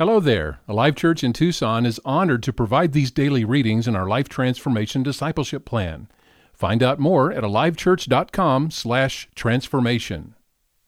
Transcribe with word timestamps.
Hello 0.00 0.18
there. 0.18 0.60
Alive 0.66 0.94
Church 0.94 1.22
in 1.22 1.34
Tucson 1.34 1.84
is 1.84 2.00
honored 2.06 2.42
to 2.44 2.54
provide 2.54 2.92
these 2.92 3.10
daily 3.10 3.44
readings 3.44 3.86
in 3.86 3.94
our 3.94 4.08
Life 4.08 4.30
Transformation 4.30 5.02
Discipleship 5.02 5.66
Plan. 5.66 6.08
Find 6.54 6.82
out 6.82 6.98
more 6.98 7.30
at 7.30 7.44
alivechurch.com/transformation. 7.44 10.34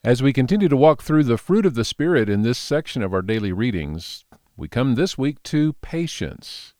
As 0.03 0.23
we 0.23 0.33
continue 0.33 0.71
to 0.71 0.77
walk 0.79 1.03
through 1.03 1.25
the 1.25 1.37
fruit 1.37 1.67
of 1.67 1.75
the 1.75 1.85
Spirit 1.85 2.31
in 2.31 2.41
this 2.41 2.57
section 2.57 3.03
of 3.03 3.13
our 3.13 3.21
daily 3.21 3.53
readings, 3.53 4.25
we 4.57 4.67
come 4.67 4.95
this 4.95 5.19
week 5.19 5.43
to 5.43 5.75
patience. 5.83 6.73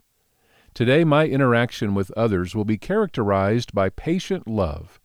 Today, 0.73 1.05
my 1.05 1.27
interaction 1.27 1.95
with 1.95 2.11
others 2.13 2.55
will 2.55 2.65
be 2.65 2.79
characterized 2.79 3.75
by 3.75 3.91
patient 3.91 4.49
love. 4.49 4.99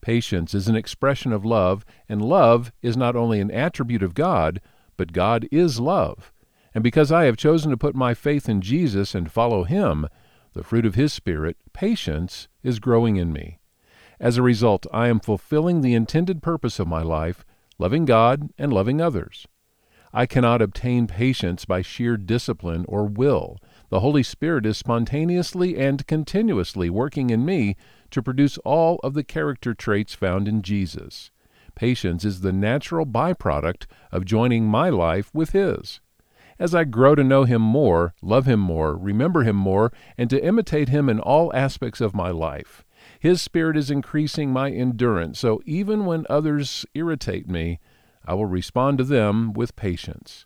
Patience 0.00 0.54
is 0.54 0.68
an 0.68 0.76
expression 0.76 1.32
of 1.32 1.44
love, 1.44 1.84
and 2.08 2.22
love 2.22 2.70
is 2.82 2.96
not 2.96 3.16
only 3.16 3.40
an 3.40 3.50
attribute 3.50 4.04
of 4.04 4.14
God, 4.14 4.60
but 4.96 5.12
God 5.12 5.48
is 5.50 5.80
love. 5.80 6.32
And 6.78 6.82
because 6.84 7.10
I 7.10 7.24
have 7.24 7.36
chosen 7.36 7.72
to 7.72 7.76
put 7.76 7.96
my 7.96 8.14
faith 8.14 8.48
in 8.48 8.60
Jesus 8.60 9.12
and 9.12 9.32
follow 9.32 9.64
Him, 9.64 10.06
the 10.52 10.62
fruit 10.62 10.86
of 10.86 10.94
His 10.94 11.12
Spirit, 11.12 11.56
patience, 11.72 12.46
is 12.62 12.78
growing 12.78 13.16
in 13.16 13.32
me. 13.32 13.58
As 14.20 14.36
a 14.36 14.42
result, 14.42 14.86
I 14.92 15.08
am 15.08 15.18
fulfilling 15.18 15.80
the 15.80 15.94
intended 15.94 16.40
purpose 16.40 16.78
of 16.78 16.86
my 16.86 17.02
life, 17.02 17.44
loving 17.80 18.04
God 18.04 18.50
and 18.56 18.72
loving 18.72 19.00
others. 19.00 19.48
I 20.12 20.24
cannot 20.26 20.62
obtain 20.62 21.08
patience 21.08 21.64
by 21.64 21.82
sheer 21.82 22.16
discipline 22.16 22.84
or 22.86 23.06
will. 23.06 23.58
The 23.88 23.98
Holy 23.98 24.22
Spirit 24.22 24.64
is 24.64 24.78
spontaneously 24.78 25.76
and 25.76 26.06
continuously 26.06 26.88
working 26.88 27.30
in 27.30 27.44
me 27.44 27.74
to 28.12 28.22
produce 28.22 28.56
all 28.58 29.00
of 29.02 29.14
the 29.14 29.24
character 29.24 29.74
traits 29.74 30.14
found 30.14 30.46
in 30.46 30.62
Jesus. 30.62 31.32
Patience 31.74 32.24
is 32.24 32.42
the 32.42 32.52
natural 32.52 33.04
byproduct 33.04 33.86
of 34.12 34.24
joining 34.24 34.66
my 34.66 34.90
life 34.90 35.34
with 35.34 35.50
His 35.50 35.98
as 36.58 36.74
I 36.74 36.84
grow 36.84 37.14
to 37.14 37.24
know 37.24 37.44
Him 37.44 37.62
more, 37.62 38.14
love 38.22 38.46
Him 38.46 38.60
more, 38.60 38.96
remember 38.96 39.42
Him 39.42 39.56
more, 39.56 39.92
and 40.16 40.28
to 40.30 40.44
imitate 40.44 40.88
Him 40.88 41.08
in 41.08 41.20
all 41.20 41.54
aspects 41.54 42.00
of 42.00 42.14
my 42.14 42.30
life. 42.30 42.84
His 43.20 43.40
Spirit 43.40 43.76
is 43.76 43.90
increasing 43.90 44.52
my 44.52 44.70
endurance, 44.70 45.38
so 45.38 45.60
even 45.64 46.04
when 46.04 46.26
others 46.28 46.84
irritate 46.94 47.48
me, 47.48 47.78
I 48.24 48.34
will 48.34 48.46
respond 48.46 48.98
to 48.98 49.04
them 49.04 49.52
with 49.52 49.76
patience. 49.76 50.44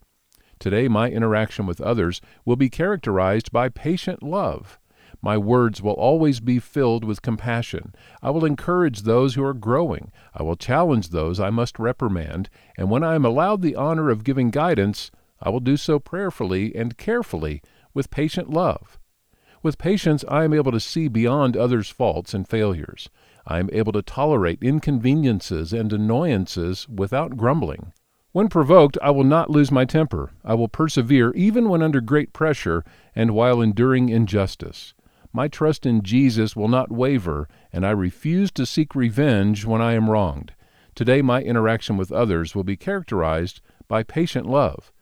Today, 0.59 0.87
my 0.87 1.11
interaction 1.11 1.67
with 1.67 1.81
others 1.81 2.21
will 2.45 2.57
be 2.57 2.71
characterized 2.71 3.51
by 3.51 3.69
patient 3.69 4.23
love. 4.23 4.79
My 5.21 5.39
words 5.39 5.81
will 5.81 5.93
always 5.93 6.41
be 6.41 6.59
filled 6.59 7.05
with 7.05 7.23
compassion. 7.23 7.95
I 8.23 8.31
will 8.31 8.45
encourage 8.45 9.03
those 9.03 9.35
who 9.35 9.45
are 9.45 9.55
growing. 9.55 10.11
I 10.35 10.43
will 10.43 10.57
challenge 10.57 11.09
those 11.09 11.39
I 11.39 11.51
must 11.51 11.79
reprimand. 11.79 12.49
And 12.77 12.91
when 12.91 13.05
I 13.05 13.15
am 13.15 13.25
allowed 13.25 13.63
the 13.63 13.77
honor 13.77 14.11
of 14.11 14.25
giving 14.25 14.51
guidance, 14.51 15.11
I 15.43 15.51
will 15.51 15.61
do 15.61 15.77
so 15.77 15.99
prayerfully 15.99 16.75
and 16.75 16.97
carefully 16.97 17.63
with 17.93 18.11
patient 18.11 18.49
love. 18.49 18.99
With 19.63 19.79
patience, 19.79 20.25
I 20.29 20.45
am 20.45 20.55
able 20.55 20.73
to 20.73 20.81
see 20.81 21.09
beyond 21.09 21.57
others' 21.57 21.91
faults 21.91 22.33
and 22.33 22.49
failures. 22.49 23.11
I 23.47 23.59
am 23.59 23.69
able 23.73 23.93
to 23.93 24.03
tolerate 24.03 24.63
inconveniences 24.63 25.73
and 25.73 25.93
annoyances 25.93 26.89
without 26.89 27.37
grumbling. 27.37 27.93
When 28.33 28.49
provoked, 28.49 28.97
I 29.03 29.11
will 29.11 29.25
not 29.25 29.51
lose 29.51 29.71
my 29.71 29.85
temper. 29.85 30.31
I 30.45 30.55
will 30.55 30.69
persevere 30.69 31.33
even 31.35 31.69
when 31.69 31.83
under 31.83 32.01
great 32.01 32.33
pressure 32.33 32.85
and 33.15 33.33
while 33.33 33.61
enduring 33.61 34.09
injustice. 34.09 34.95
My 35.33 35.49
trust 35.49 35.85
in 35.85 36.03
Jesus 36.03 36.57
will 36.57 36.69
not 36.69 36.91
waver, 36.91 37.49
and 37.73 37.85
I 37.85 37.91
refuse 37.91 38.51
to 38.53 38.67
seek 38.67 38.95
revenge 38.95 39.65
when 39.65 39.83
I 39.83 39.93
am 39.95 40.09
wronged. 40.09 40.53
Today, 40.95 41.23
my 41.23 41.43
interaction 41.43 41.97
with 41.97 42.13
others 42.13 42.55
will 42.55 42.65
be 42.65 42.77
characterized 42.77 43.61
by 43.89 44.03
patient 44.03 44.47
love. 44.47 44.93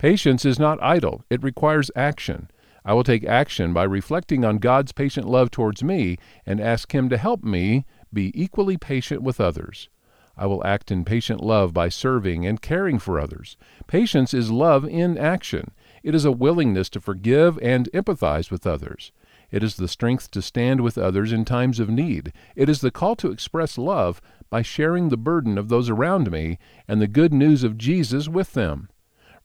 Patience 0.00 0.46
is 0.46 0.58
not 0.58 0.82
idle, 0.82 1.26
it 1.28 1.42
requires 1.42 1.90
action. 1.94 2.50
I 2.86 2.94
will 2.94 3.04
take 3.04 3.22
action 3.22 3.74
by 3.74 3.82
reflecting 3.82 4.46
on 4.46 4.56
God's 4.56 4.92
patient 4.92 5.28
love 5.28 5.50
towards 5.50 5.84
me 5.84 6.16
and 6.46 6.58
ask 6.58 6.94
Him 6.94 7.10
to 7.10 7.18
help 7.18 7.44
me 7.44 7.84
be 8.10 8.32
equally 8.34 8.78
patient 8.78 9.20
with 9.20 9.42
others. 9.42 9.90
I 10.38 10.46
will 10.46 10.66
act 10.66 10.90
in 10.90 11.04
patient 11.04 11.42
love 11.42 11.74
by 11.74 11.90
serving 11.90 12.46
and 12.46 12.62
caring 12.62 12.98
for 12.98 13.20
others. 13.20 13.58
Patience 13.88 14.32
is 14.32 14.50
love 14.50 14.86
in 14.86 15.18
action. 15.18 15.72
It 16.02 16.14
is 16.14 16.24
a 16.24 16.32
willingness 16.32 16.88
to 16.88 17.00
forgive 17.02 17.58
and 17.60 17.90
empathize 17.92 18.50
with 18.50 18.66
others. 18.66 19.12
It 19.50 19.62
is 19.62 19.76
the 19.76 19.86
strength 19.86 20.30
to 20.30 20.40
stand 20.40 20.80
with 20.80 20.96
others 20.96 21.30
in 21.30 21.44
times 21.44 21.78
of 21.78 21.90
need. 21.90 22.32
It 22.56 22.70
is 22.70 22.80
the 22.80 22.90
call 22.90 23.16
to 23.16 23.30
express 23.30 23.76
love 23.76 24.22
by 24.48 24.62
sharing 24.62 25.10
the 25.10 25.18
burden 25.18 25.58
of 25.58 25.68
those 25.68 25.90
around 25.90 26.30
me 26.30 26.58
and 26.88 27.02
the 27.02 27.06
good 27.06 27.34
news 27.34 27.62
of 27.62 27.76
Jesus 27.76 28.30
with 28.30 28.54
them. 28.54 28.88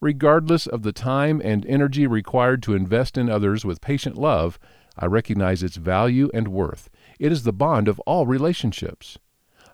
Regardless 0.05 0.67
of 0.67 0.83
the 0.83 0.91
time 0.91 1.41
and 1.43 1.65
energy 1.65 2.05
required 2.05 2.61
to 2.61 2.75
invest 2.75 3.17
in 3.17 3.27
others 3.27 3.65
with 3.65 3.81
patient 3.81 4.15
love, 4.15 4.59
I 4.95 5.07
recognize 5.07 5.63
its 5.63 5.77
value 5.77 6.29
and 6.31 6.49
worth. 6.49 6.91
It 7.17 7.31
is 7.31 7.41
the 7.41 7.51
bond 7.51 7.87
of 7.87 7.99
all 8.01 8.27
relationships. 8.27 9.17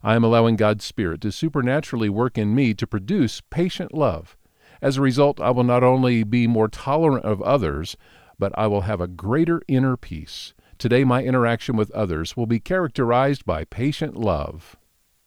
I 0.01 0.15
am 0.15 0.23
allowing 0.23 0.55
God's 0.55 0.85
Spirit 0.85 1.19
to 1.19 1.33
supernaturally 1.33 2.07
work 2.07 2.37
in 2.37 2.55
me 2.55 2.73
to 2.75 2.87
produce 2.87 3.41
patient 3.41 3.93
love. 3.93 4.37
As 4.81 4.95
a 4.95 5.01
result, 5.01 5.41
I 5.41 5.51
will 5.51 5.65
not 5.65 5.83
only 5.83 6.23
be 6.23 6.47
more 6.47 6.69
tolerant 6.69 7.25
of 7.25 7.41
others, 7.41 7.97
but 8.39 8.57
I 8.57 8.67
will 8.67 8.81
have 8.83 9.01
a 9.01 9.09
greater 9.09 9.61
inner 9.67 9.97
peace. 9.97 10.53
Today, 10.77 11.03
my 11.03 11.23
interaction 11.23 11.75
with 11.75 11.91
others 11.91 12.37
will 12.37 12.45
be 12.45 12.61
characterized 12.61 13.43
by 13.43 13.65
patient 13.65 14.15
love. 14.15 14.77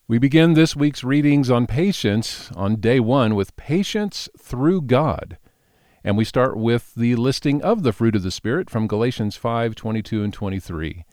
We 0.06 0.18
begin 0.18 0.52
this 0.52 0.76
week's 0.76 1.02
readings 1.02 1.50
on 1.50 1.66
patience 1.66 2.52
on 2.54 2.76
day 2.76 3.00
one 3.00 3.34
with 3.34 3.56
patience 3.56 4.28
through 4.38 4.82
God. 4.82 5.38
And 6.04 6.18
we 6.18 6.26
start 6.26 6.58
with 6.58 6.94
the 6.94 7.16
listing 7.16 7.62
of 7.62 7.84
the 7.84 7.92
fruit 7.92 8.14
of 8.14 8.22
the 8.22 8.30
Spirit 8.30 8.68
from 8.68 8.86
Galatians 8.86 9.34
5 9.36 9.74
22 9.74 10.22
and 10.22 10.30
23. 10.30 11.06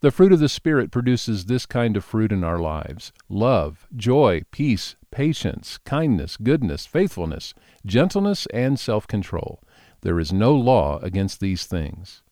The 0.00 0.10
fruit 0.10 0.32
of 0.32 0.40
the 0.40 0.48
Spirit 0.48 0.90
produces 0.90 1.44
this 1.44 1.66
kind 1.66 1.96
of 1.96 2.04
fruit 2.04 2.32
in 2.32 2.42
our 2.42 2.58
lives 2.58 3.12
love, 3.28 3.86
joy, 3.94 4.42
peace, 4.50 4.96
patience, 5.12 5.78
kindness, 5.84 6.36
goodness, 6.36 6.84
faithfulness, 6.84 7.54
gentleness, 7.86 8.46
and 8.46 8.76
self 8.76 9.06
control. 9.06 9.62
There 10.00 10.18
is 10.18 10.32
no 10.32 10.52
law 10.52 10.98
against 10.98 11.38
these 11.38 11.64
things. 11.66 12.24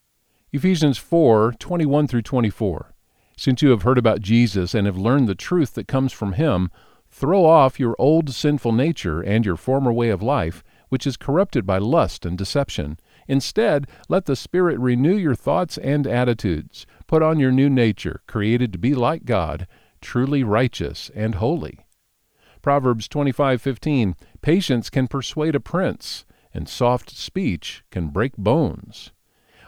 Ephesians 0.52 0.98
4 0.98 1.52
21 1.52 2.08
through 2.08 2.22
24. 2.22 2.93
Since 3.36 3.62
you 3.62 3.70
have 3.70 3.82
heard 3.82 3.98
about 3.98 4.20
Jesus 4.20 4.74
and 4.74 4.86
have 4.86 4.96
learned 4.96 5.28
the 5.28 5.34
truth 5.34 5.74
that 5.74 5.88
comes 5.88 6.12
from 6.12 6.34
him, 6.34 6.70
throw 7.08 7.44
off 7.44 7.80
your 7.80 7.96
old 7.98 8.30
sinful 8.30 8.72
nature 8.72 9.20
and 9.20 9.44
your 9.44 9.56
former 9.56 9.92
way 9.92 10.10
of 10.10 10.22
life, 10.22 10.62
which 10.88 11.06
is 11.06 11.16
corrupted 11.16 11.66
by 11.66 11.78
lust 11.78 12.24
and 12.24 12.38
deception. 12.38 12.98
Instead, 13.26 13.86
let 14.08 14.26
the 14.26 14.36
Spirit 14.36 14.78
renew 14.78 15.16
your 15.16 15.34
thoughts 15.34 15.78
and 15.78 16.06
attitudes. 16.06 16.86
Put 17.06 17.22
on 17.22 17.40
your 17.40 17.52
new 17.52 17.68
nature, 17.70 18.20
created 18.26 18.72
to 18.72 18.78
be 18.78 18.94
like 18.94 19.24
God, 19.24 19.66
truly 20.00 20.44
righteous 20.44 21.10
and 21.14 21.36
holy. 21.36 21.78
Proverbs 22.62 23.08
25:15 23.08 24.14
Patience 24.40 24.90
can 24.90 25.08
persuade 25.08 25.54
a 25.54 25.60
prince, 25.60 26.24
and 26.52 26.68
soft 26.68 27.10
speech 27.10 27.84
can 27.90 28.08
break 28.08 28.36
bones. 28.36 29.10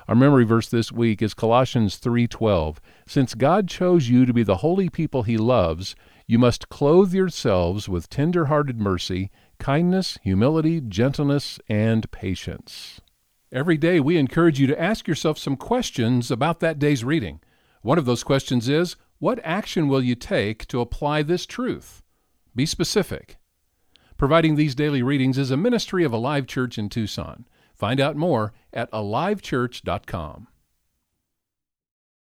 Our 0.08 0.14
memory 0.14 0.44
verse 0.44 0.68
this 0.68 0.92
week 0.92 1.20
is 1.20 1.34
Colossians 1.34 1.96
3:12. 1.96 2.80
Since 3.08 3.34
God 3.34 3.66
chose 3.66 4.08
you 4.08 4.24
to 4.24 4.32
be 4.32 4.44
the 4.44 4.58
holy 4.58 4.88
people 4.88 5.24
he 5.24 5.36
loves, 5.36 5.96
you 6.28 6.38
must 6.38 6.68
clothe 6.68 7.12
yourselves 7.12 7.88
with 7.88 8.08
tender-hearted 8.08 8.80
mercy, 8.80 9.32
kindness, 9.58 10.16
humility, 10.22 10.80
gentleness, 10.80 11.58
and 11.68 12.08
patience. 12.12 13.00
Every 13.50 13.76
day 13.76 13.98
we 13.98 14.16
encourage 14.16 14.60
you 14.60 14.68
to 14.68 14.80
ask 14.80 15.08
yourself 15.08 15.38
some 15.38 15.56
questions 15.56 16.30
about 16.30 16.60
that 16.60 16.78
day's 16.78 17.02
reading. 17.02 17.40
One 17.82 17.98
of 17.98 18.04
those 18.04 18.22
questions 18.22 18.68
is, 18.68 18.94
what 19.18 19.40
action 19.42 19.88
will 19.88 20.02
you 20.02 20.14
take 20.14 20.68
to 20.68 20.80
apply 20.80 21.22
this 21.22 21.46
truth? 21.46 22.02
Be 22.54 22.64
specific. 22.64 23.38
Providing 24.16 24.54
these 24.54 24.76
daily 24.76 25.02
readings 25.02 25.36
is 25.36 25.50
a 25.50 25.56
ministry 25.56 26.04
of 26.04 26.12
Alive 26.12 26.46
Church 26.46 26.78
in 26.78 26.88
Tucson. 26.88 27.44
Find 27.76 28.00
out 28.00 28.16
more 28.16 28.52
at 28.72 28.90
alivechurch.com. 28.90 30.48